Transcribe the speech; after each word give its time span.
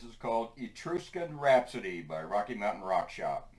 This 0.00 0.12
is 0.12 0.16
called 0.16 0.52
Etruscan 0.56 1.38
Rhapsody 1.38 2.00
by 2.00 2.22
Rocky 2.22 2.54
Mountain 2.54 2.84
Rock 2.84 3.10
Shop. 3.10 3.52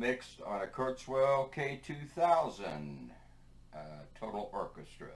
Mixed 0.00 0.40
on 0.46 0.62
a 0.62 0.66
Kurzweil 0.66 1.52
K2000 1.52 3.10
uh, 3.74 3.78
Total 4.18 4.50
Orchestra. 4.52 5.08